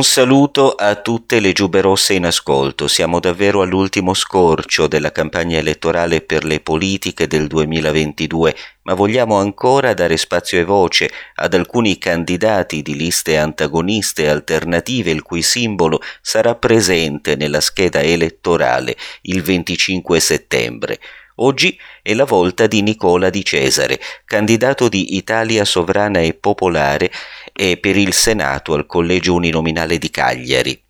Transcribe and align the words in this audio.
Un 0.00 0.06
saluto 0.06 0.70
a 0.76 0.94
tutte 0.94 1.40
le 1.40 1.52
giube 1.52 1.82
rosse 1.82 2.14
in 2.14 2.24
ascolto. 2.24 2.88
Siamo 2.88 3.20
davvero 3.20 3.60
all'ultimo 3.60 4.14
scorcio 4.14 4.86
della 4.86 5.12
campagna 5.12 5.58
elettorale 5.58 6.22
per 6.22 6.46
le 6.46 6.60
politiche 6.60 7.26
del 7.26 7.46
2022, 7.46 8.56
ma 8.84 8.94
vogliamo 8.94 9.36
ancora 9.36 9.92
dare 9.92 10.16
spazio 10.16 10.58
e 10.58 10.64
voce 10.64 11.10
ad 11.34 11.52
alcuni 11.52 11.98
candidati 11.98 12.80
di 12.80 12.96
liste 12.96 13.36
antagoniste 13.36 14.22
e 14.22 14.28
alternative 14.28 15.10
il 15.10 15.20
cui 15.20 15.42
simbolo 15.42 16.00
sarà 16.22 16.54
presente 16.54 17.36
nella 17.36 17.60
scheda 17.60 18.00
elettorale 18.00 18.96
il 19.24 19.42
25 19.42 20.18
settembre. 20.18 20.98
Oggi 21.42 21.78
è 22.10 22.14
la 22.14 22.24
volta 22.24 22.66
di 22.66 22.82
Nicola 22.82 23.30
Di 23.30 23.44
Cesare, 23.44 24.00
candidato 24.24 24.88
di 24.88 25.14
Italia 25.14 25.64
Sovrana 25.64 26.18
e 26.18 26.34
Popolare 26.34 27.08
e 27.52 27.76
per 27.76 27.96
il 27.96 28.12
Senato 28.12 28.74
al 28.74 28.84
Collegio 28.84 29.34
Uninominale 29.34 29.96
di 29.96 30.10
Cagliari. 30.10 30.82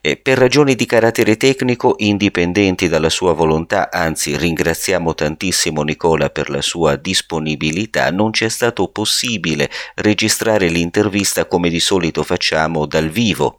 E 0.00 0.16
per 0.16 0.38
ragioni 0.38 0.76
di 0.76 0.86
carattere 0.86 1.36
tecnico, 1.36 1.94
indipendenti 1.98 2.88
dalla 2.88 3.08
sua 3.08 3.32
volontà, 3.32 3.90
anzi 3.90 4.36
ringraziamo 4.36 5.14
tantissimo 5.14 5.82
Nicola 5.82 6.30
per 6.30 6.48
la 6.48 6.62
sua 6.62 6.94
disponibilità, 6.94 8.10
non 8.10 8.32
ci 8.32 8.44
è 8.44 8.48
stato 8.48 8.86
possibile 8.88 9.68
registrare 9.96 10.68
l'intervista 10.68 11.46
come 11.46 11.70
di 11.70 11.80
solito 11.80 12.22
facciamo 12.22 12.86
dal 12.86 13.08
vivo 13.08 13.58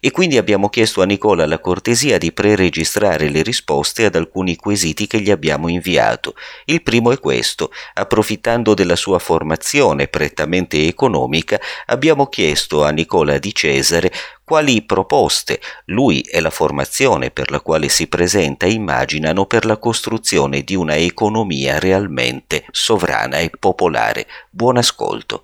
e 0.00 0.10
quindi 0.10 0.36
abbiamo 0.36 0.68
chiesto 0.68 1.02
a 1.02 1.04
Nicola 1.04 1.46
la 1.46 1.58
cortesia 1.58 2.18
di 2.18 2.32
preregistrare 2.32 3.28
le 3.28 3.42
risposte 3.42 4.04
ad 4.04 4.14
alcuni 4.14 4.56
quesiti 4.56 5.06
che 5.06 5.20
gli 5.20 5.30
abbiamo 5.30 5.68
inviato. 5.68 6.17
Il 6.64 6.82
primo 6.82 7.12
è 7.12 7.18
questo. 7.18 7.70
Approfittando 7.94 8.74
della 8.74 8.96
sua 8.96 9.18
formazione 9.18 10.08
prettamente 10.08 10.86
economica, 10.86 11.60
abbiamo 11.86 12.26
chiesto 12.26 12.84
a 12.84 12.90
Nicola 12.90 13.38
di 13.38 13.54
Cesare 13.54 14.12
quali 14.44 14.82
proposte 14.82 15.60
lui 15.86 16.20
e 16.20 16.40
la 16.40 16.50
formazione 16.50 17.30
per 17.30 17.50
la 17.50 17.60
quale 17.60 17.88
si 17.88 18.06
presenta 18.06 18.66
immaginano 18.66 19.46
per 19.46 19.64
la 19.66 19.76
costruzione 19.76 20.62
di 20.62 20.74
una 20.74 20.96
economia 20.96 21.78
realmente 21.78 22.64
sovrana 22.70 23.38
e 23.38 23.50
popolare. 23.58 24.26
Buon 24.50 24.78
ascolto. 24.78 25.42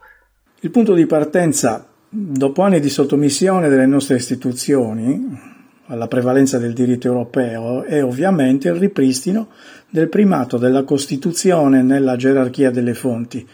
Il 0.60 0.70
punto 0.70 0.94
di 0.94 1.06
partenza 1.06 1.88
Dopo 2.16 2.62
anni 2.62 2.78
di 2.78 2.90
sottomissione 2.90 3.68
delle 3.68 3.86
nostre 3.86 4.14
istituzioni 4.14 5.52
alla 5.86 6.08
prevalenza 6.08 6.58
del 6.58 6.72
diritto 6.72 7.08
europeo 7.08 7.82
è 7.82 8.02
ovviamente 8.02 8.68
il 8.68 8.76
ripristino 8.76 9.48
del 9.90 10.08
primato 10.08 10.56
della 10.56 10.84
Costituzione 10.84 11.82
nella 11.82 12.16
gerarchia 12.16 12.70
delle 12.70 12.94
fonti, 12.94 13.46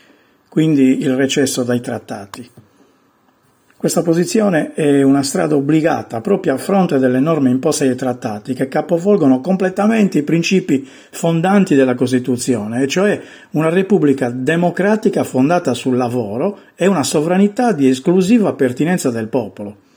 quindi 0.48 1.00
il 1.00 1.14
recesso 1.16 1.62
dai 1.62 1.80
trattati. 1.80 2.48
Questa 3.76 4.02
posizione 4.02 4.74
è 4.74 5.00
una 5.00 5.22
strada 5.22 5.56
obbligata 5.56 6.20
proprio 6.20 6.52
a 6.52 6.58
fronte 6.58 6.98
delle 6.98 7.18
norme 7.18 7.48
imposte 7.48 7.86
dai 7.86 7.96
trattati 7.96 8.52
che 8.52 8.68
capovolgono 8.68 9.40
completamente 9.40 10.18
i 10.18 10.22
principi 10.22 10.86
fondanti 11.10 11.74
della 11.74 11.94
Costituzione, 11.94 12.82
e 12.82 12.86
cioè 12.86 13.18
una 13.52 13.70
Repubblica 13.70 14.28
democratica 14.28 15.24
fondata 15.24 15.72
sul 15.72 15.96
lavoro 15.96 16.58
e 16.74 16.86
una 16.86 17.02
sovranità 17.02 17.72
di 17.72 17.88
esclusiva 17.88 18.52
pertinenza 18.52 19.10
del 19.10 19.28
popolo. 19.28 19.88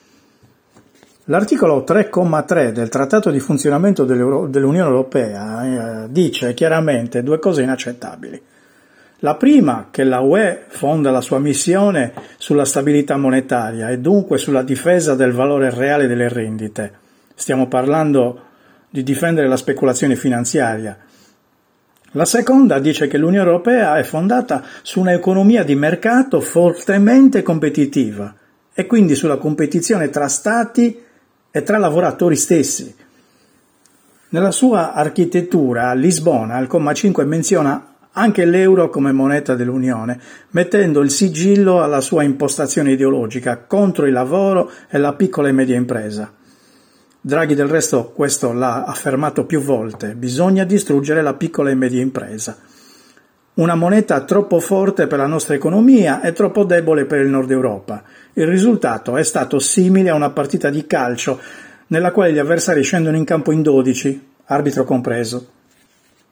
L'articolo 1.28 1.86
3,3 1.88 2.72
del 2.72 2.90
Trattato 2.90 3.32
di 3.32 3.40
funzionamento 3.40 4.04
dell'Unione 4.04 4.90
Europea 4.90 6.04
eh, 6.04 6.12
dice 6.12 6.54
chiaramente 6.54 7.24
due 7.24 7.40
cose 7.40 7.62
inaccettabili. 7.62 8.42
La 9.20 9.36
prima, 9.36 9.88
che 9.90 10.04
la 10.04 10.20
UE 10.20 10.66
fonda 10.68 11.12
la 11.12 11.22
sua 11.22 11.40
missione 11.40 12.12
sulla 12.36 12.66
stabilità 12.66 13.16
monetaria 13.16 13.88
e 13.88 14.00
dunque 14.00 14.38
sulla 14.38 14.64
difesa 14.64 15.16
del 15.16 15.32
valore 15.32 15.70
reale 15.70 16.08
delle 16.08 16.28
rendite. 16.28 16.92
Stiamo 17.36 17.70
parlando 17.70 18.42
di 18.90 19.02
difendere 19.02 19.48
la 19.48 19.56
speculazione 19.56 20.18
finanziaria. 20.18 20.98
La 22.12 22.26
seconda 22.26 22.80
dice 22.80 23.08
che 23.08 23.18
l'Unione 23.18 23.48
Europea 23.48 23.96
è 23.96 24.04
fondata 24.04 24.62
su 24.82 25.00
un'economia 25.00 25.64
di 25.64 25.76
mercato 25.76 26.42
fortemente 26.42 27.44
competitiva 27.44 28.36
e 28.74 28.86
quindi 28.86 29.16
sulla 29.16 29.38
competizione 29.38 30.10
tra 30.10 30.28
Stati 30.28 31.03
e 31.56 31.62
tra 31.62 31.78
lavoratori 31.78 32.36
stessi. 32.36 32.96
Nella 34.30 34.50
sua 34.50 34.94
architettura, 34.94 35.94
Lisbona, 35.94 36.56
al 36.56 36.66
comma 36.66 36.94
5, 36.94 37.26
menziona 37.26 37.94
anche 38.14 38.44
l'euro 38.46 38.90
come 38.90 39.12
moneta 39.12 39.54
dell'Unione, 39.54 40.20
mettendo 40.50 41.02
il 41.02 41.12
sigillo 41.12 41.84
alla 41.84 42.02
sua 42.02 42.24
impostazione 42.24 42.94
ideologica 42.94 43.66
contro 43.68 44.08
il 44.08 44.14
lavoro 44.14 44.72
e 44.90 44.98
la 44.98 45.14
piccola 45.14 45.50
e 45.50 45.52
media 45.52 45.76
impresa. 45.76 46.34
Draghi 47.22 47.54
del 47.54 47.68
resto 47.68 48.12
questo 48.16 48.52
l'ha 48.52 48.86
affermato 48.86 49.46
più 49.46 49.62
volte, 49.62 50.16
bisogna 50.16 50.64
distruggere 50.64 51.22
la 51.22 51.36
piccola 51.36 51.70
e 51.70 51.76
media 51.76 52.02
impresa. 52.02 52.58
Una 53.56 53.76
moneta 53.76 54.24
troppo 54.24 54.60
forte 54.60 55.06
per 55.06 55.20
la 55.20 55.28
nostra 55.28 55.54
economia 55.54 56.22
e 56.22 56.34
troppo 56.34 56.64
debole 56.64 57.06
per 57.06 57.20
il 57.22 57.30
nord 57.30 57.52
Europa. 57.52 58.02
Il 58.34 58.48
risultato 58.48 59.16
è 59.16 59.24
stato 59.24 59.60
simile 59.60 60.10
a 60.10 60.16
una 60.16 60.32
partita 60.32 60.72
di 60.72 60.88
calcio 60.88 61.40
nella 61.88 62.12
quale 62.12 62.34
gli 62.34 62.40
avversari 62.40 62.82
scendono 62.82 63.16
in 63.16 63.26
campo 63.26 63.52
in 63.52 63.62
12, 63.62 64.28
arbitro 64.46 64.86
compreso. 64.86 65.48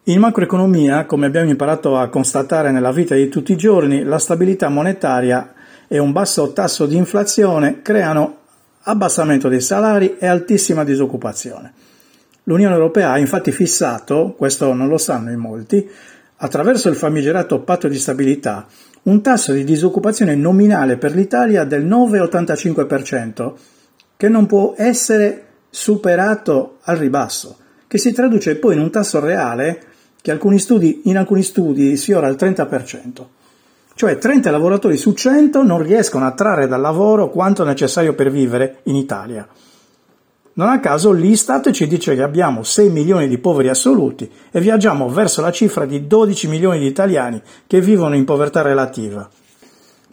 In 0.06 0.20
macroeconomia, 0.20 1.06
come 1.06 1.28
abbiamo 1.28 1.52
imparato 1.52 1.96
a 1.96 2.10
constatare 2.10 2.72
nella 2.72 2.92
vita 2.92 3.14
di 3.14 3.30
tutti 3.30 3.52
i 3.52 3.58
giorni, 3.58 4.02
la 4.02 4.18
stabilità 4.18 4.70
monetaria 4.70 5.54
e 5.88 6.00
un 6.00 6.12
basso 6.12 6.54
tasso 6.54 6.88
di 6.88 6.96
inflazione 6.96 7.84
creano 7.84 8.38
abbassamento 8.82 9.48
dei 9.48 9.62
salari 9.62 10.18
e 10.18 10.26
altissima 10.26 10.84
disoccupazione. 10.84 11.72
L'Unione 12.46 12.74
Europea 12.74 13.12
ha 13.12 13.20
infatti 13.20 13.52
fissato, 13.52 14.34
questo 14.36 14.74
non 14.74 14.88
lo 14.88 14.98
sanno 14.98 15.30
in 15.30 15.38
molti, 15.38 15.88
attraverso 16.44 16.90
il 16.90 16.96
famigerato 16.96 17.62
patto 17.62 17.88
di 17.88 17.98
stabilità, 17.98 18.66
un 19.04 19.22
tasso 19.22 19.54
di 19.54 19.64
disoccupazione 19.64 20.36
nominale 20.36 20.98
per 20.98 21.14
l'Italia 21.14 21.64
del 21.66 21.86
9,85%, 21.86 23.54
che 24.18 24.30
non 24.30 24.48
può 24.48 24.74
essere 24.76 25.46
superato 25.70 26.78
al 26.84 26.98
ribasso, 26.98 27.58
che 27.88 27.98
si 27.98 28.12
traduce 28.12 28.56
poi 28.56 28.76
in 28.76 28.82
un 28.82 28.92
tasso 28.92 29.20
reale 29.20 29.84
che 30.22 30.32
alcuni 30.32 30.60
studi, 30.60 31.02
in 31.06 31.18
alcuni 31.18 31.44
studi 31.44 31.96
sfiora 31.96 32.28
il 32.28 32.36
30%. 32.40 33.26
Cioè 33.94 34.18
30 34.18 34.50
lavoratori 34.50 34.98
su 34.98 35.14
100 35.14 35.64
non 35.64 35.82
riescono 35.82 36.26
a 36.26 36.32
trarre 36.32 36.68
dal 36.68 36.82
lavoro 36.82 37.30
quanto 37.30 37.64
necessario 37.64 38.14
per 38.14 38.32
vivere 38.32 38.80
in 38.84 38.96
Italia. 38.96 39.48
Non 40.62 40.70
a 40.70 40.80
caso 40.80 41.12
l'Istat 41.12 41.72
ci 41.72 41.88
dice 41.88 42.14
che 42.14 42.22
abbiamo 42.22 42.62
6 42.62 42.92
milioni 42.92 43.28
di 43.28 43.40
poveri 43.40 43.68
assoluti 43.68 44.30
e 44.52 44.60
viaggiamo 44.60 45.10
verso 45.10 45.42
la 45.42 45.52
cifra 45.52 45.88
di 45.88 46.06
12 46.06 46.48
milioni 46.48 46.78
di 46.78 46.86
italiani 46.86 47.42
che 47.66 47.82
vivono 47.82 48.14
in 48.14 48.26
povertà 48.26 48.62
relativa. 48.62 49.28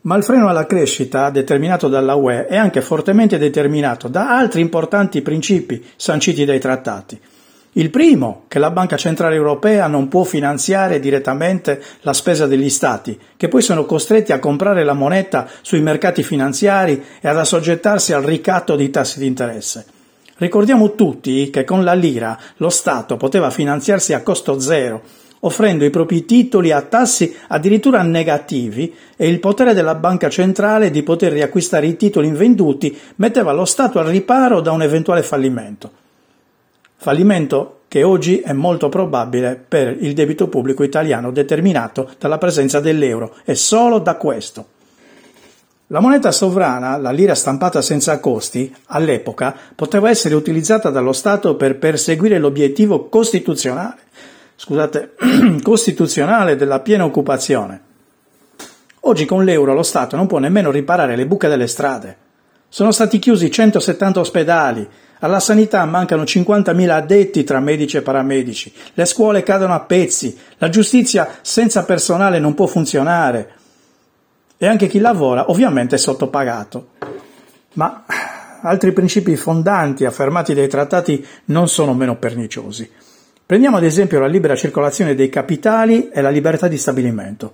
Ma 0.02 0.16
il 0.16 0.22
freno 0.22 0.48
alla 0.48 0.64
crescita, 0.64 1.28
determinato 1.28 1.88
dalla 1.88 2.14
UE, 2.14 2.46
è 2.46 2.56
anche 2.56 2.80
fortemente 2.80 3.36
determinato 3.36 4.08
da 4.08 4.38
altri 4.38 4.62
importanti 4.62 5.20
principi 5.20 5.84
sanciti 5.96 6.46
dai 6.46 6.58
trattati. 6.58 7.20
Il 7.72 7.90
primo, 7.90 8.44
che 8.48 8.58
la 8.58 8.70
Banca 8.70 8.96
Centrale 8.96 9.34
Europea 9.34 9.86
non 9.86 10.08
può 10.08 10.24
finanziare 10.24 10.98
direttamente 10.98 11.78
la 12.00 12.14
spesa 12.14 12.46
degli 12.46 12.70
Stati, 12.70 13.20
che 13.36 13.48
poi 13.48 13.60
sono 13.60 13.84
costretti 13.84 14.32
a 14.32 14.38
comprare 14.38 14.82
la 14.82 14.94
moneta 14.94 15.46
sui 15.60 15.82
mercati 15.82 16.22
finanziari 16.22 17.04
e 17.20 17.28
ad 17.28 17.36
assoggettarsi 17.36 18.14
al 18.14 18.22
ricatto 18.22 18.76
dei 18.76 18.88
tassi 18.88 19.18
di 19.18 19.26
interesse. 19.26 19.96
Ricordiamo 20.38 20.94
tutti 20.94 21.50
che 21.50 21.64
con 21.64 21.84
la 21.84 21.94
lira 21.94 22.38
lo 22.56 22.70
Stato 22.70 23.16
poteva 23.16 23.50
finanziarsi 23.50 24.12
a 24.12 24.22
costo 24.22 24.58
zero, 24.58 25.02
offrendo 25.40 25.84
i 25.84 25.90
propri 25.90 26.24
titoli 26.24 26.72
a 26.72 26.82
tassi 26.82 27.34
addirittura 27.48 28.02
negativi 28.02 28.94
e 29.16 29.28
il 29.28 29.38
potere 29.38 29.74
della 29.74 29.94
banca 29.94 30.28
centrale 30.28 30.90
di 30.90 31.02
poter 31.02 31.32
riacquistare 31.32 31.86
i 31.86 31.96
titoli 31.96 32.26
invenduti 32.26 32.96
metteva 33.16 33.52
lo 33.52 33.64
Stato 33.64 33.98
al 33.98 34.06
riparo 34.06 34.60
da 34.60 34.72
un 34.72 34.82
eventuale 34.82 35.22
fallimento 35.22 36.06
fallimento 36.98 37.82
che 37.88 38.02
oggi 38.02 38.40
è 38.40 38.52
molto 38.52 38.88
probabile 38.88 39.54
per 39.56 39.96
il 40.00 40.12
debito 40.12 40.48
pubblico 40.48 40.82
italiano 40.82 41.30
determinato 41.30 42.10
dalla 42.18 42.36
presenza 42.36 42.80
dell'euro 42.80 43.36
e 43.44 43.54
solo 43.54 43.98
da 43.98 44.16
questo. 44.16 44.66
La 45.90 46.00
moneta 46.00 46.32
sovrana, 46.32 46.98
la 46.98 47.10
lira 47.10 47.34
stampata 47.34 47.80
senza 47.80 48.20
costi, 48.20 48.74
all'epoca 48.88 49.56
poteva 49.74 50.10
essere 50.10 50.34
utilizzata 50.34 50.90
dallo 50.90 51.14
Stato 51.14 51.56
per 51.56 51.78
perseguire 51.78 52.38
l'obiettivo 52.38 53.08
costituzionale, 53.08 53.96
scusate, 54.54 55.14
costituzionale 55.64 56.56
della 56.56 56.80
piena 56.80 57.06
occupazione. 57.06 57.80
Oggi 59.00 59.24
con 59.24 59.44
l'euro 59.44 59.72
lo 59.72 59.82
Stato 59.82 60.14
non 60.14 60.26
può 60.26 60.36
nemmeno 60.38 60.70
riparare 60.70 61.16
le 61.16 61.24
buche 61.24 61.48
delle 61.48 61.66
strade. 61.66 62.16
Sono 62.68 62.92
stati 62.92 63.18
chiusi 63.18 63.50
170 63.50 64.20
ospedali, 64.20 64.86
alla 65.20 65.40
sanità 65.40 65.82
mancano 65.86 66.24
50.000 66.24 66.88
addetti 66.90 67.44
tra 67.44 67.60
medici 67.60 67.96
e 67.96 68.02
paramedici, 68.02 68.70
le 68.92 69.06
scuole 69.06 69.42
cadono 69.42 69.72
a 69.72 69.80
pezzi, 69.80 70.38
la 70.58 70.68
giustizia 70.68 71.38
senza 71.40 71.84
personale 71.84 72.38
non 72.38 72.52
può 72.52 72.66
funzionare 72.66 73.56
e 74.58 74.66
anche 74.66 74.88
chi 74.88 74.98
lavora 74.98 75.50
ovviamente 75.50 75.94
è 75.94 75.98
sottopagato. 75.98 76.88
Ma 77.74 78.04
altri 78.60 78.92
principi 78.92 79.36
fondanti 79.36 80.04
affermati 80.04 80.52
dai 80.52 80.68
trattati 80.68 81.24
non 81.46 81.68
sono 81.68 81.94
meno 81.94 82.16
perniciosi. 82.16 82.90
Prendiamo 83.46 83.78
ad 83.78 83.84
esempio 83.84 84.18
la 84.18 84.26
libera 84.26 84.56
circolazione 84.56 85.14
dei 85.14 85.30
capitali 85.30 86.10
e 86.10 86.20
la 86.20 86.28
libertà 86.28 86.68
di 86.68 86.76
stabilimento. 86.76 87.52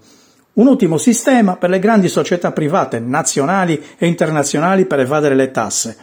Un 0.55 0.69
ottimo 0.69 0.99
sistema 0.99 1.57
per 1.57 1.69
le 1.69 1.79
grandi 1.79 2.09
società 2.09 2.53
private, 2.53 2.99
nazionali 3.01 3.81
e 3.99 4.07
internazionali 4.07 4.87
per 4.87 5.01
evadere 5.01 5.35
le 5.35 5.51
tasse. 5.51 5.97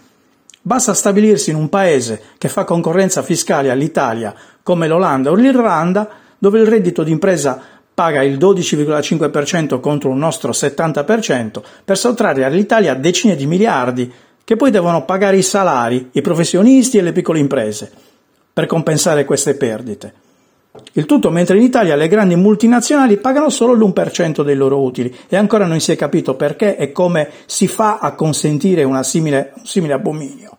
Basta 0.62 0.94
stabilirsi 0.94 1.50
in 1.50 1.56
un 1.56 1.70
paese 1.70 2.22
che 2.38 2.48
fa 2.48 2.64
concorrenza 2.64 3.24
fiscale 3.24 3.72
all'Italia, 3.72 4.36
come 4.62 4.88
l'Olanda 4.88 5.32
o 5.32 5.34
l'Irlanda, 5.34 6.08
dove 6.38 6.60
il 6.60 6.68
reddito 6.68 7.04
d'impresa 7.04 7.62
paga 8.02 8.24
il 8.24 8.40
12,5% 8.40 9.80
contro 9.80 10.10
un 10.10 10.18
nostro 10.18 10.54
70%, 10.54 11.62
per 11.86 12.00
sottrarre 12.00 12.44
all'Italia 12.44 12.96
decine 12.96 13.36
di 13.36 13.46
miliardi 13.46 14.12
che 14.44 14.56
poi 14.56 14.72
devono 14.72 15.06
pagare 15.06 15.38
i 15.38 15.44
salari, 15.44 16.10
i 16.14 16.22
professionisti 16.22 16.98
e 16.98 17.04
le 17.04 17.12
piccole 17.12 17.38
imprese, 17.38 17.92
per 18.52 18.66
compensare 18.66 19.24
queste 19.24 19.54
perdite. 19.54 20.14
Il 20.94 21.06
tutto 21.06 21.30
mentre 21.30 21.58
in 21.58 21.62
Italia 21.62 21.96
le 21.96 22.08
grandi 22.08 22.36
multinazionali 22.36 23.18
pagano 23.18 23.50
solo 23.50 23.74
l'1% 23.74 24.42
dei 24.44 24.56
loro 24.56 24.82
utili 24.82 25.16
e 25.30 25.36
ancora 25.36 25.68
non 25.68 25.80
si 25.80 25.92
è 25.92 25.96
capito 25.96 26.34
perché 26.34 26.78
e 26.78 26.92
come 26.92 27.30
si 27.46 27.68
fa 27.68 28.00
a 28.00 28.16
consentire 28.16 28.84
simile, 29.04 29.54
un 29.58 29.64
simile 29.64 29.94
abominio. 29.94 30.58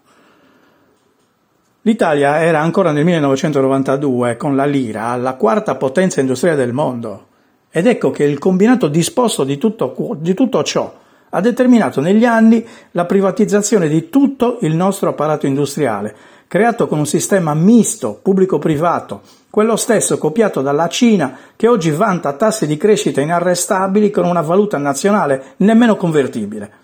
L'Italia 1.81 2.41
era 2.41 2.61
ancora 2.61 2.93
nel 2.93 3.05
1992 3.05 4.37
con 4.37 4.55
la 4.55 4.65
lira 4.65 5.17
la 5.17 5.35
quarta 5.35 5.75
potenza 5.75 6.21
industriale 6.21 6.57
del 6.57 6.73
mondo 6.73 7.31
ed 7.73 7.87
ecco 7.87 8.11
che 8.11 8.25
il 8.25 8.39
combinato 8.39 8.87
disposto 8.87 9.45
di 9.45 9.57
tutto, 9.57 9.97
di 10.19 10.35
tutto 10.35 10.63
ciò 10.63 10.93
ha 11.31 11.41
determinato 11.41 12.03
negli 12.03 12.27
anni 12.27 12.65
la 12.91 13.07
privatizzazione 13.07 13.89
di 13.89 14.11
tutto 14.11 14.59
il 14.61 14.75
nostro 14.75 15.09
apparato 15.09 15.47
industriale, 15.47 16.15
creato 16.47 16.87
con 16.87 16.99
un 16.99 17.07
sistema 17.07 17.55
misto 17.55 18.21
pubblico-privato, 18.21 19.23
quello 19.49 19.77
stesso 19.77 20.19
copiato 20.19 20.61
dalla 20.61 20.89
Cina 20.89 21.35
che 21.57 21.67
oggi 21.67 21.91
vanta 21.91 22.35
tassi 22.35 22.67
di 22.67 22.77
crescita 22.77 23.23
inarrestabili 23.23 24.11
con 24.11 24.27
una 24.27 24.43
valuta 24.43 24.77
nazionale 24.77 25.55
nemmeno 25.59 25.97
convertibile. 25.97 26.81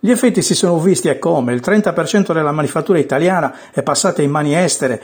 Gli 0.00 0.10
effetti 0.10 0.40
si 0.40 0.54
sono 0.54 0.80
visti 0.80 1.08
e 1.08 1.18
come 1.18 1.52
il 1.52 1.60
30% 1.62 2.32
della 2.32 2.50
manifattura 2.50 2.98
italiana 2.98 3.54
è 3.70 3.82
passata 3.82 4.22
in 4.22 4.30
mani 4.30 4.56
estere, 4.56 5.02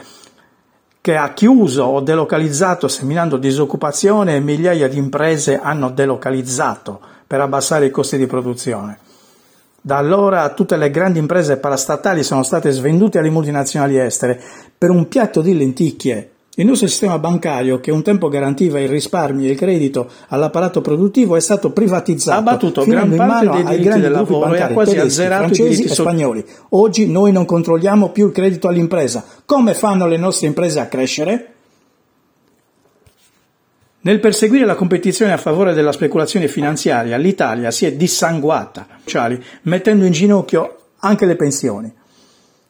che 1.01 1.15
ha 1.15 1.33
chiuso 1.33 1.83
o 1.83 2.01
delocalizzato 2.01 2.87
seminando 2.87 3.37
disoccupazione 3.37 4.35
e 4.35 4.39
migliaia 4.39 4.87
di 4.87 4.97
imprese 4.97 5.59
hanno 5.59 5.89
delocalizzato 5.89 6.99
per 7.25 7.39
abbassare 7.41 7.85
i 7.85 7.91
costi 7.91 8.17
di 8.17 8.27
produzione. 8.27 8.99
Da 9.81 9.97
allora 9.97 10.49
tutte 10.49 10.75
le 10.75 10.91
grandi 10.91 11.19
imprese 11.19 11.57
parastatali 11.57 12.23
sono 12.23 12.43
state 12.43 12.71
svendute 12.71 13.17
alle 13.17 13.29
multinazionali 13.29 13.97
estere 13.97 14.41
per 14.77 14.89
un 14.89 15.07
piatto 15.07 15.41
di 15.41 15.57
lenticchie 15.57 16.31
il 16.59 16.65
nostro 16.65 16.87
sistema 16.87 17.17
bancario, 17.19 17.79
che 17.79 17.89
un 17.89 18.03
tempo 18.03 18.27
garantiva 18.27 18.81
il 18.81 18.89
risparmio 18.89 19.47
e 19.47 19.51
il 19.51 19.57
credito 19.57 20.09
all'apparato 20.27 20.81
produttivo, 20.81 21.37
è 21.37 21.39
stato 21.39 21.71
privatizzato, 21.71 22.37
ha 22.37 22.41
battuto 22.41 22.83
gran 22.83 23.15
parte 23.15 23.63
dei 23.63 23.77
diritti 23.77 23.99
del 24.01 24.11
lavoro 24.11 24.53
e 24.53 24.61
ha 24.61 24.67
quasi 24.67 24.97
azzerato 24.97 25.43
francesi 25.43 25.83
i 25.83 25.85
e 25.85 25.87
spagnoli. 25.87 26.45
Oggi 26.69 27.09
noi 27.09 27.31
non 27.31 27.45
controlliamo 27.45 28.09
più 28.09 28.27
il 28.27 28.33
credito 28.33 28.67
all'impresa. 28.67 29.23
Come 29.45 29.73
fanno 29.73 30.05
le 30.05 30.17
nostre 30.17 30.47
imprese 30.47 30.81
a 30.81 30.87
crescere? 30.87 31.53
Nel 34.01 34.19
perseguire 34.19 34.65
la 34.65 34.75
competizione 34.75 35.31
a 35.31 35.37
favore 35.37 35.73
della 35.73 35.93
speculazione 35.93 36.49
finanziaria, 36.49 37.15
l'Italia 37.15 37.71
si 37.71 37.85
è 37.85 37.93
dissanguata, 37.93 38.85
mettendo 39.61 40.03
in 40.03 40.11
ginocchio 40.11 40.75
anche 40.99 41.25
le 41.25 41.37
pensioni. 41.37 41.93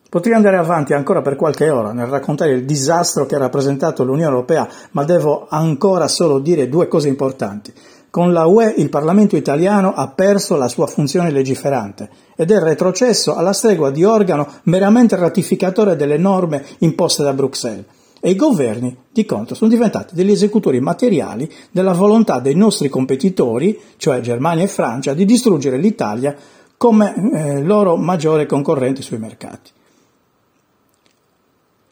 Potrei 0.10 0.34
andare 0.34 0.58
avanti 0.58 0.94
ancora 0.94 1.22
per 1.22 1.36
qualche 1.36 1.70
ora 1.70 1.92
nel 1.92 2.08
raccontare 2.08 2.54
il 2.54 2.66
disastro 2.66 3.28
che 3.28 3.36
ha 3.36 3.38
rappresentato 3.38 4.04
l'Unione 4.04 4.32
Europea, 4.32 4.68
ma 4.94 5.04
devo 5.04 5.46
ancora 5.48 6.08
solo 6.08 6.40
dire 6.40 6.68
due 6.68 6.88
cose 6.88 7.08
importanti. 7.08 7.72
Con 8.10 8.34
la 8.34 8.48
UE 8.48 8.74
il 8.78 8.90
Parlamento 8.90 9.36
italiano 9.36 9.94
ha 9.94 10.08
perso 10.08 10.56
la 10.56 10.68
sua 10.68 10.88
funzione 10.88 11.30
legiferante 11.30 12.10
ed 12.36 12.50
è 12.50 12.58
retrocesso 12.58 13.36
alla 13.36 13.54
stregua 13.54 13.92
di 13.92 14.04
organo 14.04 14.48
meramente 14.64 15.16
ratificatore 15.16 15.96
delle 15.96 16.18
norme 16.18 16.66
imposte 16.80 17.22
da 17.22 17.34
Bruxelles. 17.34 17.86
E 18.20 18.32
i 18.32 18.36
governi, 18.36 18.98
di 19.12 19.26
contro, 19.26 19.54
sono 19.54 19.70
diventati 19.70 20.16
degli 20.16 20.32
esecutori 20.32 20.80
materiali 20.80 21.48
della 21.70 21.94
volontà 21.94 22.40
dei 22.40 22.56
nostri 22.56 22.90
competitori, 22.90 23.80
cioè 23.98 24.22
Germania 24.22 24.64
e 24.64 24.68
Francia, 24.70 25.14
di 25.14 25.26
distruggere 25.26 25.78
l'Italia 25.78 26.36
come 26.78 27.14
eh, 27.32 27.62
loro 27.62 27.96
maggiore 27.96 28.48
concorrente 28.48 29.04
sui 29.04 29.20
mercati. 29.20 29.78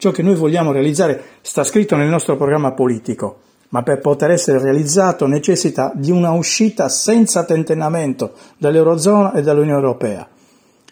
Ciò 0.00 0.12
che 0.12 0.22
noi 0.22 0.36
vogliamo 0.36 0.70
realizzare 0.70 1.20
sta 1.40 1.64
scritto 1.64 1.96
nel 1.96 2.08
nostro 2.08 2.36
programma 2.36 2.70
politico, 2.70 3.40
ma 3.70 3.82
per 3.82 3.98
poter 3.98 4.30
essere 4.30 4.62
realizzato 4.62 5.26
necessita 5.26 5.90
di 5.92 6.12
una 6.12 6.30
uscita 6.30 6.88
senza 6.88 7.44
tentennamento 7.44 8.32
dall'Eurozona 8.58 9.32
e 9.32 9.42
dall'Unione 9.42 9.80
Europea. 9.80 10.28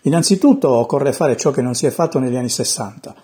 Innanzitutto 0.02 0.70
occorre 0.70 1.12
fare 1.12 1.36
ciò 1.36 1.52
che 1.52 1.62
non 1.62 1.74
si 1.74 1.86
è 1.86 1.90
fatto 1.90 2.18
negli 2.18 2.34
anni 2.34 2.48
60, 2.48 3.14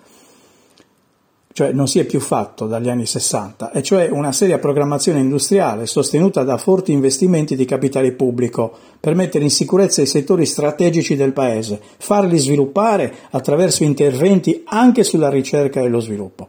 cioè 1.53 1.71
non 1.71 1.87
si 1.87 1.99
è 1.99 2.03
più 2.03 2.19
fatto 2.19 2.65
dagli 2.65 2.89
anni 2.89 3.05
60, 3.05 3.71
e 3.71 3.83
cioè 3.83 4.09
una 4.09 4.31
seria 4.31 4.57
programmazione 4.57 5.19
industriale 5.19 5.85
sostenuta 5.85 6.43
da 6.43 6.57
forti 6.57 6.91
investimenti 6.91 7.55
di 7.55 7.65
capitale 7.65 8.11
pubblico 8.11 8.73
per 8.99 9.13
mettere 9.13 9.43
in 9.43 9.51
sicurezza 9.51 10.01
i 10.01 10.07
settori 10.07 10.47
strategici 10.47 11.15
del 11.15 11.31
Paese, 11.31 11.79
farli 11.97 12.37
sviluppare 12.39 13.13
attraverso 13.29 13.83
interventi 13.83 14.63
anche 14.65 15.03
sulla 15.03 15.29
ricerca 15.29 15.79
e 15.79 15.87
lo 15.87 15.99
sviluppo. 15.99 16.47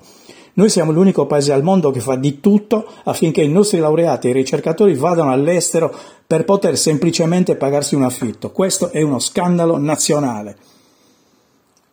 Noi 0.56 0.68
siamo 0.70 0.92
l'unico 0.92 1.26
paese 1.26 1.52
al 1.52 1.64
mondo 1.64 1.90
che 1.90 1.98
fa 1.98 2.14
di 2.14 2.38
tutto 2.38 2.86
affinché 3.02 3.42
i 3.42 3.48
nostri 3.48 3.80
laureati 3.80 4.28
e 4.28 4.30
i 4.30 4.34
ricercatori 4.34 4.94
vadano 4.94 5.32
all'estero 5.32 5.92
per 6.26 6.44
poter 6.44 6.78
semplicemente 6.78 7.56
pagarsi 7.56 7.96
un 7.96 8.04
affitto. 8.04 8.52
Questo 8.52 8.90
è 8.90 9.02
uno 9.02 9.18
scandalo 9.18 9.76
nazionale. 9.78 10.56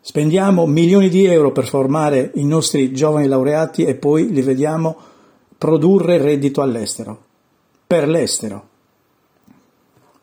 Spendiamo 0.04 0.66
milioni 0.66 1.10
di 1.10 1.26
euro 1.26 1.52
per 1.52 1.68
formare 1.68 2.32
i 2.34 2.44
nostri 2.44 2.92
giovani 2.92 3.28
laureati 3.28 3.86
e 3.86 3.94
poi 3.94 4.32
li 4.32 4.42
vediamo 4.42 4.98
produrre 5.60 6.18
reddito 6.18 6.64
all'estero, 6.64 7.20
per 7.86 8.08
l'estero. 8.08 8.70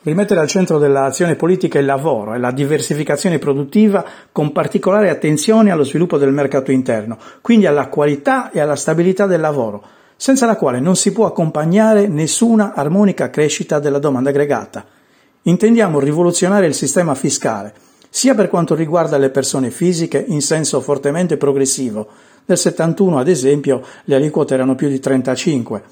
Rimettere 0.02 0.40
al 0.40 0.49
centro 0.49 0.78
dell'azione 0.78 1.37
politica 1.37 1.78
il 1.78 1.85
lavoro 1.85 2.35
e 2.35 2.38
la 2.38 2.50
diversificazione 2.50 3.38
produttiva 3.38 4.04
con 4.32 4.50
particolare 4.50 5.11
attenzione 5.11 5.70
allo 5.70 5.85
sviluppo 5.85 6.18
del 6.18 6.32
mercato 6.32 6.73
interno, 6.73 7.16
quindi 7.40 7.66
alla 7.66 7.87
qualità 7.87 8.50
e 8.50 8.58
alla 8.58 8.75
stabilità 8.75 9.26
del 9.26 9.40
lavoro, 9.40 9.80
senza 10.16 10.44
la 10.44 10.56
quale 10.56 10.80
non 10.80 10.97
si 10.97 11.12
può 11.12 11.25
accompagnare 11.25 12.08
nessuna 12.08 12.75
armonica 12.75 13.30
crescita 13.30 13.78
della 13.78 14.00
domanda 14.00 14.30
aggregata. 14.30 14.85
Intendiamo 15.42 16.00
rivoluzionare 16.00 16.66
il 16.66 16.75
sistema 16.75 17.14
fiscale, 17.14 17.87
sia 18.18 18.34
per 18.34 18.48
quanto 18.48 18.75
riguarda 18.75 19.16
le 19.16 19.30
persone 19.30 19.70
fisiche 19.70 20.25
in 20.26 20.42
senso 20.42 20.80
fortemente 20.80 21.37
progressivo. 21.37 22.08
Nel 22.46 22.58
71, 22.58 23.16
ad 23.16 23.28
esempio, 23.28 23.80
le 24.06 24.16
aliquote 24.16 24.54
erano 24.54 24.75
più 24.75 24.88
di 24.88 24.98
35, 24.98 25.82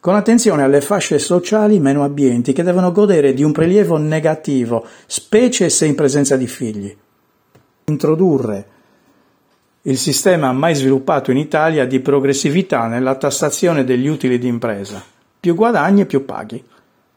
con 0.00 0.16
attenzione 0.16 0.64
alle 0.64 0.80
fasce 0.80 1.20
sociali 1.20 1.78
meno 1.78 2.02
abbienti 2.02 2.52
che 2.52 2.64
devono 2.64 2.90
godere 2.90 3.34
di 3.34 3.44
un 3.44 3.52
prelievo 3.52 3.98
negativo, 3.98 4.84
specie 5.06 5.68
se 5.68 5.86
in 5.86 5.94
presenza 5.94 6.36
di 6.36 6.48
figli. 6.48 6.92
Introdurre 7.84 8.66
il 9.82 9.96
sistema 9.96 10.50
mai 10.50 10.74
sviluppato 10.74 11.30
in 11.30 11.36
Italia 11.36 11.86
di 11.86 12.00
progressività 12.00 12.88
nella 12.88 13.14
tassazione 13.14 13.84
degli 13.84 14.08
utili 14.08 14.40
di 14.40 14.48
impresa. 14.48 15.00
Più 15.38 15.54
guadagni 15.54 16.04
più 16.04 16.24
paghi. 16.24 16.60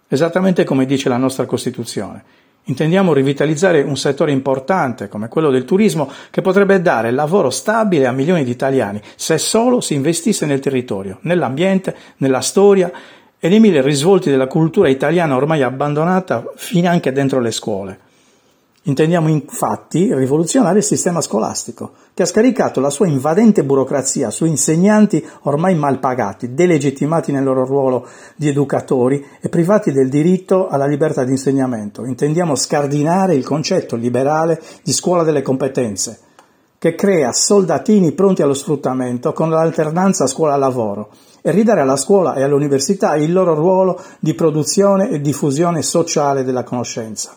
Esattamente 0.07 0.63
come 0.63 0.85
dice 0.85 1.09
la 1.09 1.17
nostra 1.17 1.47
Costituzione. 1.47 2.45
Intendiamo 2.69 3.13
rivitalizzare 3.13 3.81
un 3.81 3.95
settore 3.95 4.33
importante 4.33 5.07
come 5.07 5.29
quello 5.29 5.49
del 5.49 5.63
turismo 5.63 6.11
che 6.29 6.41
potrebbe 6.41 6.81
dare 6.81 7.11
lavoro 7.11 7.49
stabile 7.49 8.07
a 8.07 8.11
milioni 8.11 8.43
di 8.43 8.51
italiani 8.51 9.01
se 9.15 9.37
solo 9.37 9.79
si 9.79 9.93
investisse 9.93 10.45
nel 10.45 10.59
territorio, 10.59 11.19
nell'ambiente, 11.21 11.95
nella 12.17 12.41
storia 12.41 12.91
e 13.39 13.47
nei 13.47 13.61
mille 13.61 13.81
risvolti 13.81 14.29
della 14.29 14.47
cultura 14.47 14.89
italiana 14.89 15.37
ormai 15.37 15.61
abbandonata 15.61 16.43
fino 16.55 16.89
anche 16.89 17.13
dentro 17.13 17.39
le 17.39 17.51
scuole. 17.51 17.99
Intendiamo 18.87 19.27
infatti 19.27 20.13
rivoluzionare 20.13 20.77
il 20.77 20.83
sistema 20.83 21.19
scolastico, 21.19 21.91
che 22.13 22.23
ha 22.23 22.25
scaricato 22.25 22.79
la 22.79 22.89
sua 22.89 23.05
invadente 23.05 23.65
burocrazia 23.65 24.29
su 24.29 24.45
insegnanti 24.45 25.21
ormai 25.41 25.75
mal 25.75 25.99
pagati, 25.99 26.53
delegittimati 26.53 27.33
nel 27.33 27.43
loro 27.43 27.65
ruolo 27.65 28.07
di 28.37 28.47
educatori 28.47 29.25
e 29.41 29.49
privati 29.49 29.91
del 29.91 30.07
diritto 30.07 30.69
alla 30.69 30.85
libertà 30.85 31.25
di 31.25 31.31
insegnamento. 31.31 32.05
Intendiamo 32.05 32.55
scardinare 32.55 33.35
il 33.35 33.43
concetto 33.43 33.97
liberale 33.97 34.61
di 34.81 34.93
scuola 34.93 35.23
delle 35.23 35.41
competenze, 35.41 36.19
che 36.79 36.95
crea 36.95 37.33
soldatini 37.33 38.13
pronti 38.13 38.41
allo 38.41 38.53
sfruttamento 38.53 39.33
con 39.33 39.49
l'alternanza 39.49 40.27
scuola-lavoro 40.27 41.09
e 41.41 41.51
ridare 41.51 41.81
alla 41.81 41.97
scuola 41.97 42.35
e 42.35 42.41
all'università 42.41 43.17
il 43.17 43.33
loro 43.33 43.53
ruolo 43.53 44.01
di 44.21 44.33
produzione 44.33 45.09
e 45.09 45.19
diffusione 45.19 45.81
sociale 45.81 46.45
della 46.45 46.63
conoscenza. 46.63 47.35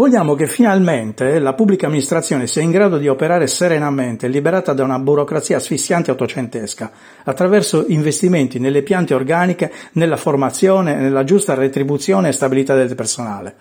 Vogliamo 0.00 0.34
che 0.34 0.46
finalmente 0.46 1.38
la 1.38 1.52
pubblica 1.52 1.84
amministrazione 1.84 2.46
sia 2.46 2.62
in 2.62 2.70
grado 2.70 2.96
di 2.96 3.06
operare 3.06 3.46
serenamente, 3.46 4.28
liberata 4.28 4.72
da 4.72 4.82
una 4.82 4.98
burocrazia 4.98 5.58
asfissiante 5.58 6.10
ottocentesca, 6.10 6.90
attraverso 7.24 7.84
investimenti 7.86 8.58
nelle 8.58 8.82
piante 8.82 9.12
organiche, 9.12 9.70
nella 9.92 10.16
formazione, 10.16 10.94
nella 10.94 11.22
giusta 11.24 11.52
retribuzione 11.52 12.28
e 12.28 12.32
stabilità 12.32 12.74
del 12.74 12.94
personale. 12.94 13.56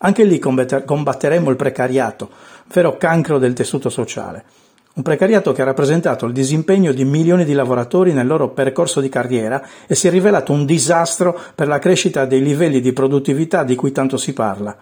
Anche 0.00 0.24
lì 0.24 0.38
combatteremo 0.38 1.48
il 1.48 1.56
precariato, 1.56 2.28
vero 2.70 2.98
cancro 2.98 3.38
del 3.38 3.54
tessuto 3.54 3.88
sociale. 3.88 4.44
Un 4.92 5.02
precariato 5.02 5.52
che 5.52 5.62
ha 5.62 5.64
rappresentato 5.64 6.26
il 6.26 6.34
disimpegno 6.34 6.92
di 6.92 7.06
milioni 7.06 7.46
di 7.46 7.54
lavoratori 7.54 8.12
nel 8.12 8.26
loro 8.26 8.50
percorso 8.50 9.00
di 9.00 9.08
carriera 9.08 9.66
e 9.86 9.94
si 9.94 10.06
è 10.06 10.10
rivelato 10.10 10.52
un 10.52 10.66
disastro 10.66 11.34
per 11.54 11.66
la 11.66 11.78
crescita 11.78 12.26
dei 12.26 12.42
livelli 12.42 12.82
di 12.82 12.92
produttività 12.92 13.64
di 13.64 13.74
cui 13.74 13.90
tanto 13.90 14.18
si 14.18 14.34
parla. 14.34 14.76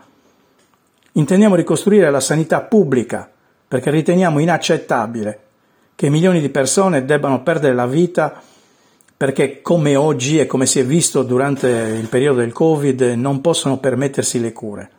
Intendiamo 1.17 1.55
ricostruire 1.55 2.11
la 2.11 2.21
sanità 2.21 2.61
pubblica 2.61 3.29
perché 3.67 3.91
riteniamo 3.91 4.39
inaccettabile 4.39 5.41
che 5.95 6.11
milioni 6.11 6.43
di 6.43 6.51
persone 6.51 7.07
debbano 7.07 7.43
perdere 7.43 7.75
la 7.75 7.87
vita 7.87 8.43
perché 9.17 9.63
come 9.63 9.97
oggi 9.97 10.39
e 10.39 10.45
come 10.45 10.67
si 10.67 10.79
è 10.79 10.85
visto 10.85 11.23
durante 11.23 11.69
il 11.69 12.09
periodo 12.09 12.41
del 12.41 12.53
Covid 12.53 13.01
non 13.17 13.41
possono 13.41 13.79
permettersi 13.79 14.39
le 14.39 14.53
cure. 14.53 14.91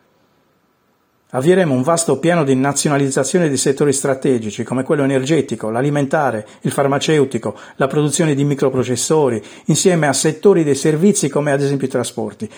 Avvieremo 1.30 1.76
un 1.76 1.84
vasto 1.84 2.18
piano 2.18 2.44
di 2.44 2.56
nazionalizzazione 2.56 3.48
di 3.48 3.58
settori 3.58 3.94
strategici 3.94 4.64
come 4.64 4.82
quello 4.82 5.04
energetico, 5.04 5.70
l'alimentare, 5.70 6.48
il 6.62 6.72
farmaceutico, 6.72 7.56
la 7.76 7.86
produzione 7.86 8.34
di 8.34 8.44
microprocessori, 8.44 9.44
insieme 9.66 10.08
a 10.08 10.14
settori 10.14 10.64
dei 10.64 10.74
servizi 10.74 11.30
come 11.30 11.52
ad 11.52 11.62
esempio 11.62 11.86
i 11.86 11.92
trasporti, 11.92 12.50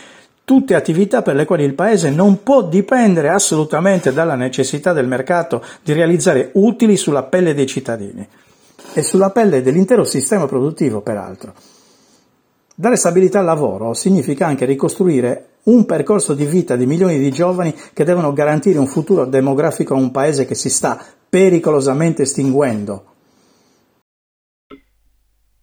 tutte 0.50 0.74
attività 0.74 1.22
per 1.22 1.36
le 1.36 1.46
quali 1.46 1.64
il 1.64 1.76
Paese 1.76 2.10
non 2.10 2.42
può 2.42 2.64
dipendere 2.64 3.30
assolutamente 3.30 4.12
dalla 4.12 4.34
necessità 4.34 4.94
del 4.94 5.06
mercato 5.06 5.64
di 5.84 5.94
realizzare 5.94 6.50
utili 6.54 6.98
sulla 6.98 7.22
pelle 7.22 7.54
dei 7.54 7.68
cittadini 7.68 8.28
e 8.94 9.04
sulla 9.04 9.30
pelle 9.30 9.62
dell'intero 9.62 10.04
sistema 10.04 10.48
produttivo, 10.48 11.02
peraltro. 11.02 11.54
Dare 12.74 12.96
stabilità 12.96 13.38
al 13.38 13.46
lavoro 13.46 13.94
significa 13.94 14.48
anche 14.48 14.66
ricostruire 14.66 15.50
un 15.66 15.86
percorso 15.86 16.34
di 16.34 16.46
vita 16.46 16.76
di 16.76 16.88
milioni 16.88 17.20
di 17.20 17.30
giovani 17.30 17.72
che 17.94 18.04
devono 18.04 18.34
garantire 18.34 18.80
un 18.80 18.88
futuro 18.88 19.26
demografico 19.26 19.94
a 19.94 19.98
un 19.98 20.10
paese 20.10 20.48
che 20.48 20.56
si 20.56 20.72
sta 20.72 21.00
pericolosamente 21.30 22.24
estinguendo. 22.24 23.04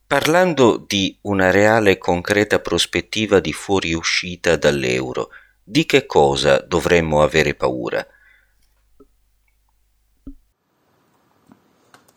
Parlando 0.08 0.84
di 0.86 1.18
una 1.22 1.50
reale 1.50 1.90
e 1.90 1.98
concreta 1.98 2.60
prospettiva 2.60 3.40
di 3.40 3.52
fuoriuscita 3.52 4.54
dall'euro, 4.54 5.30
di 5.64 5.84
che 5.84 6.06
cosa 6.06 6.64
dovremmo 6.64 7.22
avere 7.22 7.54
paura? 7.54 8.06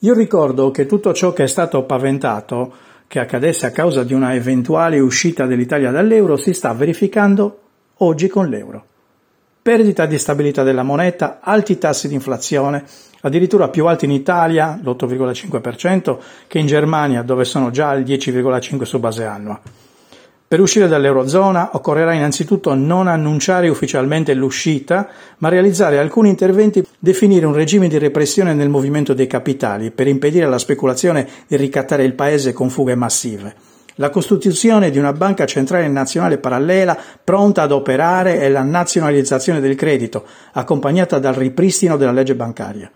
Io 0.01 0.13
ricordo 0.13 0.69
che 0.69 0.85
tutto 0.85 1.13
ciò 1.15 1.33
che 1.33 1.45
è 1.45 1.47
stato 1.47 1.83
paventato 1.85 2.75
che 3.07 3.17
accadesse 3.17 3.65
a 3.65 3.71
causa 3.71 4.03
di 4.03 4.13
una 4.13 4.35
eventuale 4.35 4.99
uscita 4.99 5.47
dell'Italia 5.47 5.89
dall'euro 5.89 6.37
si 6.37 6.53
sta 6.53 6.71
verificando 6.73 7.61
oggi 7.95 8.27
con 8.27 8.49
l'euro. 8.49 8.88
Perdita 9.69 10.07
di 10.07 10.17
stabilità 10.17 10.63
della 10.63 10.81
moneta, 10.81 11.41
alti 11.43 11.77
tassi 11.77 12.07
di 12.07 12.15
inflazione, 12.15 12.83
addirittura 13.21 13.67
più 13.67 13.85
alti 13.85 14.05
in 14.05 14.11
Italia, 14.11 14.79
l'8,5%, 14.83 16.17
che 16.47 16.57
in 16.57 16.65
Germania, 16.65 17.21
dove 17.21 17.45
sono 17.45 17.69
già 17.69 17.89
al 17.89 18.01
10,5% 18.01 18.81
su 18.81 18.97
base 18.97 19.25
annua. 19.25 19.61
Per 20.47 20.59
uscire 20.59 20.87
dall'Eurozona 20.87 21.69
occorrerà 21.73 22.13
innanzitutto 22.13 22.73
non 22.73 23.07
annunciare 23.07 23.69
ufficialmente 23.69 24.33
l'uscita, 24.33 25.07
ma 25.37 25.49
realizzare 25.49 25.99
alcuni 25.99 26.29
interventi, 26.29 26.83
definire 26.97 27.45
un 27.45 27.53
regime 27.53 27.87
di 27.87 27.99
repressione 27.99 28.55
nel 28.55 28.69
movimento 28.69 29.13
dei 29.13 29.27
capitali 29.27 29.91
per 29.91 30.07
impedire 30.07 30.45
alla 30.45 30.57
speculazione 30.57 31.27
di 31.45 31.55
ricattare 31.57 32.05
il 32.05 32.15
paese 32.15 32.53
con 32.53 32.71
fughe 32.71 32.95
massive. 32.95 33.53
La 33.99 34.09
costituzione 34.09 34.91
di 34.91 34.97
una 34.97 35.11
banca 35.11 35.45
centrale 35.45 35.89
nazionale 35.89 36.37
parallela 36.37 36.97
pronta 37.21 37.63
ad 37.63 37.73
operare 37.73 38.39
e 38.39 38.47
la 38.47 38.63
nazionalizzazione 38.63 39.59
del 39.59 39.75
credito, 39.75 40.25
accompagnata 40.53 41.19
dal 41.19 41.33
ripristino 41.33 41.97
della 41.97 42.13
legge 42.13 42.33
bancaria. 42.33 42.89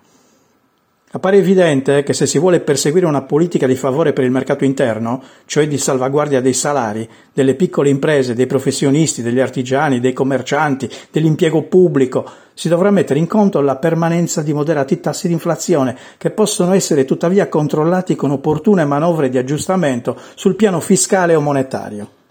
Appare 1.15 1.37
evidente 1.37 2.01
che 2.01 2.11
se 2.11 2.25
si 2.25 2.39
vuole 2.39 2.59
perseguire 2.59 3.05
una 3.05 3.21
politica 3.21 3.67
di 3.67 3.75
favore 3.75 4.13
per 4.13 4.23
il 4.23 4.31
mercato 4.31 4.65
interno, 4.65 5.21
cioè 5.45 5.67
di 5.67 5.77
salvaguardia 5.77 6.41
dei 6.41 6.53
salari, 6.53 7.07
delle 7.31 7.53
piccole 7.53 7.89
imprese, 7.89 8.33
dei 8.33 8.47
professionisti, 8.47 9.21
degli 9.21 9.39
artigiani, 9.39 9.99
dei 9.99 10.11
commercianti, 10.11 10.89
dell'impiego 11.11 11.61
pubblico, 11.65 12.27
si 12.55 12.67
dovrà 12.67 12.89
mettere 12.89 13.19
in 13.19 13.27
conto 13.27 13.61
la 13.61 13.75
permanenza 13.75 14.41
di 14.41 14.53
moderati 14.53 14.99
tassi 14.99 15.27
di 15.27 15.33
inflazione, 15.33 15.95
che 16.17 16.31
possono 16.31 16.73
essere 16.73 17.05
tuttavia 17.05 17.47
controllati 17.47 18.15
con 18.15 18.31
opportune 18.31 18.83
manovre 18.83 19.29
di 19.29 19.37
aggiustamento 19.37 20.17
sul 20.33 20.55
piano 20.55 20.79
fiscale 20.79 21.35
o 21.35 21.41
monetario. 21.41 22.22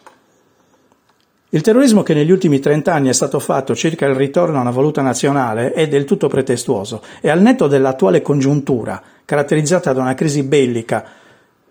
Il 1.54 1.60
terrorismo 1.60 2.02
che 2.02 2.14
negli 2.14 2.30
ultimi 2.30 2.60
trent'anni 2.60 3.10
è 3.10 3.12
stato 3.12 3.38
fatto 3.38 3.74
circa 3.74 4.06
il 4.06 4.14
ritorno 4.14 4.56
a 4.56 4.62
una 4.62 4.70
valuta 4.70 5.02
nazionale 5.02 5.74
è 5.74 5.86
del 5.86 6.06
tutto 6.06 6.26
pretestuoso 6.26 7.02
e 7.20 7.28
al 7.28 7.42
netto 7.42 7.66
dell'attuale 7.66 8.22
congiuntura, 8.22 9.02
caratterizzata 9.26 9.92
da 9.92 10.00
una 10.00 10.14
crisi 10.14 10.44
bellica, 10.44 11.04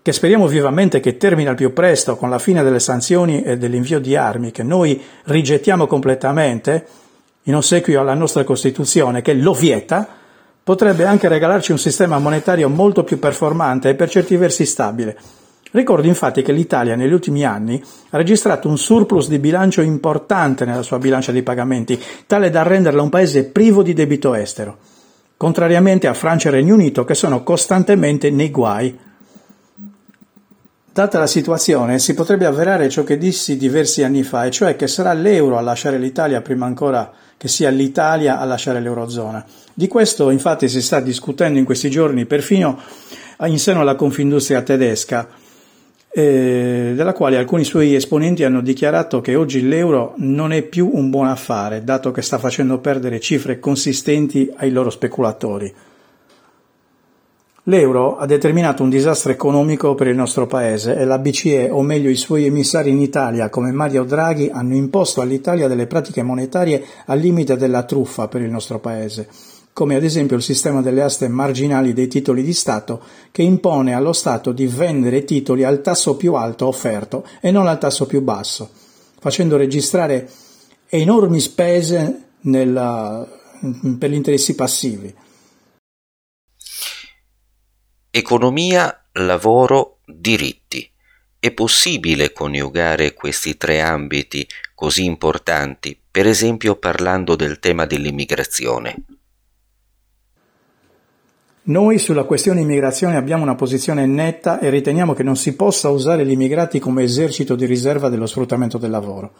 che 0.00 0.12
speriamo 0.12 0.46
vivamente 0.46 1.00
che 1.00 1.16
termini 1.16 1.48
al 1.48 1.56
più 1.56 1.72
presto 1.72 2.14
con 2.14 2.30
la 2.30 2.38
fine 2.38 2.62
delle 2.62 2.78
sanzioni 2.78 3.42
e 3.42 3.58
dell'invio 3.58 3.98
di 3.98 4.14
armi 4.14 4.52
che 4.52 4.62
noi 4.62 5.02
rigettiamo 5.24 5.88
completamente, 5.88 6.86
in 7.42 7.56
ossequio 7.56 8.00
alla 8.00 8.14
nostra 8.14 8.44
Costituzione 8.44 9.20
che 9.20 9.34
lo 9.34 9.52
vieta, 9.52 10.06
potrebbe 10.62 11.06
anche 11.06 11.26
regalarci 11.26 11.72
un 11.72 11.78
sistema 11.78 12.20
monetario 12.20 12.68
molto 12.68 13.02
più 13.02 13.18
performante 13.18 13.88
e 13.88 13.94
per 13.96 14.08
certi 14.08 14.36
versi 14.36 14.64
stabile, 14.64 15.18
Ricordo 15.72 16.06
infatti 16.06 16.42
che 16.42 16.52
l'Italia 16.52 16.96
negli 16.96 17.12
ultimi 17.12 17.46
anni 17.46 17.82
ha 18.10 18.16
registrato 18.18 18.68
un 18.68 18.76
surplus 18.76 19.28
di 19.28 19.38
bilancio 19.38 19.80
importante 19.80 20.66
nella 20.66 20.82
sua 20.82 20.98
bilancia 20.98 21.32
dei 21.32 21.42
pagamenti, 21.42 21.98
tale 22.26 22.50
da 22.50 22.62
renderla 22.62 23.00
un 23.00 23.08
paese 23.08 23.44
privo 23.44 23.82
di 23.82 23.94
debito 23.94 24.34
estero, 24.34 24.76
contrariamente 25.38 26.08
a 26.08 26.14
Francia 26.14 26.48
e 26.48 26.52
Regno 26.52 26.74
Unito 26.74 27.04
che 27.04 27.14
sono 27.14 27.42
costantemente 27.42 28.30
nei 28.30 28.50
guai. 28.50 28.98
Data 30.92 31.18
la 31.18 31.26
situazione, 31.26 31.98
si 31.98 32.12
potrebbe 32.12 32.44
avverare 32.44 32.90
ciò 32.90 33.02
che 33.02 33.16
dissi 33.16 33.56
diversi 33.56 34.02
anni 34.02 34.24
fa, 34.24 34.44
e 34.44 34.50
cioè 34.50 34.76
che 34.76 34.86
sarà 34.86 35.14
l'euro 35.14 35.56
a 35.56 35.62
lasciare 35.62 35.96
l'Italia 35.96 36.42
prima 36.42 36.66
ancora 36.66 37.10
che 37.38 37.48
sia 37.48 37.70
l'Italia 37.70 38.38
a 38.38 38.44
lasciare 38.44 38.78
l'Eurozona. 38.78 39.42
Di 39.72 39.88
questo 39.88 40.28
infatti 40.28 40.68
si 40.68 40.82
sta 40.82 41.00
discutendo 41.00 41.58
in 41.58 41.64
questi 41.64 41.88
giorni 41.88 42.26
perfino 42.26 42.78
in 43.46 43.58
seno 43.58 43.80
alla 43.80 43.94
Confindustria 43.94 44.60
tedesca, 44.60 45.40
eh, 46.14 46.92
della 46.94 47.14
quale 47.14 47.38
alcuni 47.38 47.64
suoi 47.64 47.94
esponenti 47.94 48.44
hanno 48.44 48.60
dichiarato 48.60 49.22
che 49.22 49.34
oggi 49.34 49.66
l'euro 49.66 50.12
non 50.18 50.52
è 50.52 50.62
più 50.62 50.90
un 50.92 51.08
buon 51.08 51.26
affare, 51.26 51.84
dato 51.84 52.10
che 52.10 52.20
sta 52.20 52.38
facendo 52.38 52.78
perdere 52.78 53.18
cifre 53.18 53.58
consistenti 53.58 54.52
ai 54.56 54.70
loro 54.70 54.90
speculatori. 54.90 55.72
L'euro 57.66 58.16
ha 58.16 58.26
determinato 58.26 58.82
un 58.82 58.90
disastro 58.90 59.30
economico 59.30 59.94
per 59.94 60.08
il 60.08 60.16
nostro 60.16 60.46
paese 60.46 60.96
e 60.96 61.04
la 61.04 61.18
BCE, 61.18 61.70
o 61.70 61.80
meglio 61.80 62.10
i 62.10 62.16
suoi 62.16 62.44
emissari 62.44 62.90
in 62.90 63.00
Italia 63.00 63.48
come 63.48 63.70
Mario 63.70 64.02
Draghi, 64.02 64.50
hanno 64.52 64.74
imposto 64.74 65.20
all'Italia 65.20 65.68
delle 65.68 65.86
pratiche 65.86 66.22
monetarie 66.22 66.84
al 67.06 67.20
limite 67.20 67.56
della 67.56 67.84
truffa 67.84 68.26
per 68.26 68.42
il 68.42 68.50
nostro 68.50 68.80
paese 68.80 69.28
come 69.72 69.94
ad 69.94 70.04
esempio 70.04 70.36
il 70.36 70.42
sistema 70.42 70.82
delle 70.82 71.02
aste 71.02 71.28
marginali 71.28 71.92
dei 71.92 72.08
titoli 72.08 72.42
di 72.42 72.52
Stato, 72.52 73.02
che 73.30 73.42
impone 73.42 73.94
allo 73.94 74.12
Stato 74.12 74.52
di 74.52 74.66
vendere 74.66 75.24
titoli 75.24 75.64
al 75.64 75.80
tasso 75.80 76.16
più 76.16 76.34
alto 76.34 76.66
offerto 76.66 77.26
e 77.40 77.50
non 77.50 77.66
al 77.66 77.78
tasso 77.78 78.06
più 78.06 78.20
basso, 78.20 78.70
facendo 79.18 79.56
registrare 79.56 80.28
enormi 80.88 81.40
spese 81.40 82.22
nella, 82.42 83.26
per 83.98 84.10
gli 84.10 84.14
interessi 84.14 84.54
passivi. 84.54 85.14
Economia, 88.10 89.06
lavoro, 89.12 90.00
diritti. 90.04 90.86
È 91.38 91.50
possibile 91.50 92.32
coniugare 92.32 93.14
questi 93.14 93.56
tre 93.56 93.80
ambiti 93.80 94.46
così 94.74 95.04
importanti, 95.04 95.98
per 96.10 96.26
esempio 96.26 96.76
parlando 96.76 97.36
del 97.36 97.58
tema 97.58 97.86
dell'immigrazione? 97.86 99.21
Noi 101.64 101.98
sulla 101.98 102.24
questione 102.24 102.62
immigrazione 102.62 103.14
abbiamo 103.14 103.44
una 103.44 103.54
posizione 103.54 104.04
netta 104.04 104.58
e 104.58 104.68
riteniamo 104.68 105.12
che 105.12 105.22
non 105.22 105.36
si 105.36 105.54
possa 105.54 105.90
usare 105.90 106.26
gli 106.26 106.32
immigrati 106.32 106.80
come 106.80 107.04
esercito 107.04 107.54
di 107.54 107.66
riserva 107.66 108.08
dello 108.08 108.26
sfruttamento 108.26 108.78
del 108.78 108.90
lavoro. 108.90 109.30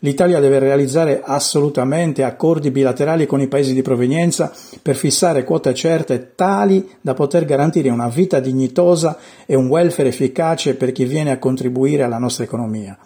L'Italia 0.00 0.40
deve 0.40 0.58
realizzare 0.58 1.20
assolutamente 1.22 2.24
accordi 2.24 2.72
bilaterali 2.72 3.24
con 3.24 3.40
i 3.40 3.46
paesi 3.46 3.72
di 3.72 3.82
provenienza 3.82 4.52
per 4.82 4.96
fissare 4.96 5.44
quote 5.44 5.72
certe 5.72 6.32
tali 6.34 6.88
da 7.00 7.14
poter 7.14 7.44
garantire 7.44 7.88
una 7.88 8.08
vita 8.08 8.40
dignitosa 8.40 9.16
e 9.46 9.54
un 9.54 9.68
welfare 9.68 10.08
efficace 10.08 10.74
per 10.74 10.90
chi 10.90 11.04
viene 11.04 11.30
a 11.30 11.38
contribuire 11.38 12.02
alla 12.02 12.18
nostra 12.18 12.42
economia. 12.42 12.98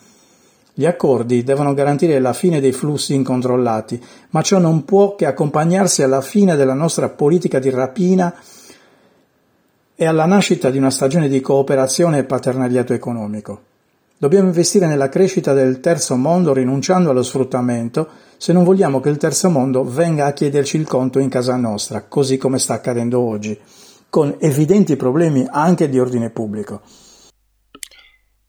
Gli 0.76 0.86
accordi 0.86 1.44
devono 1.44 1.72
garantire 1.72 2.18
la 2.18 2.32
fine 2.32 2.58
dei 2.58 2.72
flussi 2.72 3.14
incontrollati, 3.14 4.02
ma 4.30 4.42
ciò 4.42 4.58
non 4.58 4.84
può 4.84 5.14
che 5.14 5.24
accompagnarsi 5.24 6.02
alla 6.02 6.20
fine 6.20 6.56
della 6.56 6.74
nostra 6.74 7.08
politica 7.08 7.60
di 7.60 7.70
rapina 7.70 8.34
e 9.94 10.04
alla 10.04 10.26
nascita 10.26 10.70
di 10.70 10.78
una 10.78 10.90
stagione 10.90 11.28
di 11.28 11.40
cooperazione 11.40 12.18
e 12.18 12.24
paternaliato 12.24 12.92
economico. 12.92 13.62
Dobbiamo 14.18 14.48
investire 14.48 14.88
nella 14.88 15.08
crescita 15.08 15.52
del 15.52 15.78
terzo 15.78 16.16
mondo 16.16 16.52
rinunciando 16.52 17.10
allo 17.10 17.22
sfruttamento 17.22 18.08
se 18.36 18.52
non 18.52 18.64
vogliamo 18.64 18.98
che 18.98 19.10
il 19.10 19.16
terzo 19.16 19.50
mondo 19.50 19.84
venga 19.84 20.26
a 20.26 20.32
chiederci 20.32 20.76
il 20.76 20.88
conto 20.88 21.20
in 21.20 21.28
casa 21.28 21.54
nostra, 21.54 22.02
così 22.02 22.36
come 22.36 22.58
sta 22.58 22.74
accadendo 22.74 23.20
oggi, 23.20 23.56
con 24.10 24.34
evidenti 24.40 24.96
problemi 24.96 25.46
anche 25.48 25.88
di 25.88 26.00
ordine 26.00 26.30
pubblico. 26.30 26.80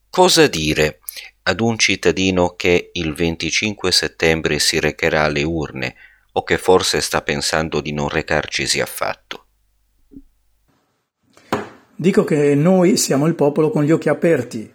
Cosa 0.10 0.48
dire 0.48 1.01
ad 1.44 1.60
un 1.60 1.78
cittadino 1.78 2.54
che 2.56 2.90
il 2.94 3.14
25 3.14 3.92
settembre 3.92 4.60
si 4.60 4.80
recherà 4.80 5.24
alle 5.24 5.44
urne 5.44 5.96
o 6.34 6.44
che 6.44 6.58
forse 6.58 7.02
sta 7.02 7.22
pensando 7.22 7.82
di 7.82 7.94
non 7.94 8.10
recarcisi 8.10 8.82
affatto? 8.82 9.46
Dico 11.96 12.24
che 12.26 12.56
noi 12.56 12.98
siamo 12.98 13.26
il 13.26 13.36
popolo 13.36 13.70
con 13.70 13.84
gli 13.84 13.92
occhi 13.92 14.10
aperti. 14.10 14.70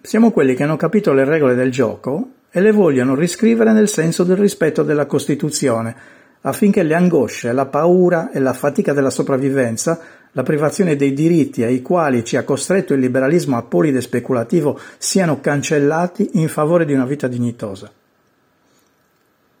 Siamo 0.00 0.32
quelli 0.32 0.54
che 0.54 0.64
hanno 0.64 0.76
capito 0.76 1.12
le 1.12 1.24
regole 1.24 1.54
del 1.54 1.70
gioco 1.70 2.30
e 2.50 2.60
le 2.60 2.72
vogliono 2.72 3.14
riscrivere 3.14 3.72
nel 3.72 3.88
senso 3.88 4.24
del 4.24 4.36
rispetto 4.36 4.82
della 4.82 5.06
Costituzione, 5.06 5.94
affinché 6.40 6.82
le 6.82 6.94
angosce, 6.94 7.52
la 7.52 7.66
paura 7.66 8.30
e 8.32 8.40
la 8.40 8.52
fatica 8.52 8.92
della 8.92 9.10
sopravvivenza 9.10 10.00
la 10.34 10.42
privazione 10.42 10.96
dei 10.96 11.12
diritti 11.12 11.62
ai 11.62 11.80
quali 11.80 12.24
ci 12.24 12.36
ha 12.36 12.44
costretto 12.44 12.92
il 12.92 13.00
liberalismo 13.00 13.56
apolide 13.56 14.00
speculativo 14.00 14.78
siano 14.98 15.40
cancellati 15.40 16.30
in 16.34 16.48
favore 16.48 16.84
di 16.84 16.92
una 16.92 17.06
vita 17.06 17.28
dignitosa. 17.28 17.90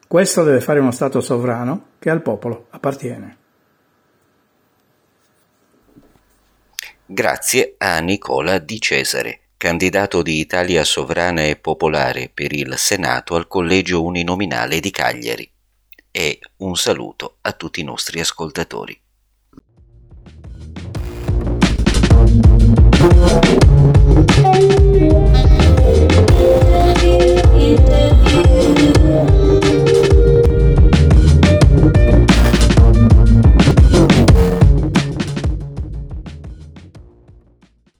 Questo 0.06 0.44
deve 0.44 0.60
fare 0.60 0.80
uno 0.80 0.90
Stato 0.90 1.20
sovrano 1.20 1.86
che 1.98 2.10
al 2.10 2.22
popolo 2.22 2.66
appartiene. 2.70 3.38
Grazie 7.06 7.74
a 7.78 7.98
Nicola 8.00 8.58
Di 8.58 8.80
Cesare, 8.80 9.40
candidato 9.56 10.22
di 10.22 10.38
Italia 10.38 10.82
Sovrana 10.84 11.44
e 11.44 11.56
Popolare 11.56 12.30
per 12.32 12.52
il 12.52 12.74
Senato 12.76 13.36
al 13.36 13.46
Collegio 13.46 14.02
Uninominale 14.02 14.80
di 14.80 14.90
Cagliari. 14.90 15.48
E 16.10 16.38
un 16.58 16.74
saluto 16.76 17.36
a 17.42 17.52
tutti 17.52 17.80
i 17.80 17.84
nostri 17.84 18.20
ascoltatori. 18.20 19.03
Thank 23.26 23.48
you. 23.48 23.53